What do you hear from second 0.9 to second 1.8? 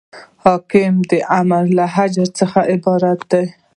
د امر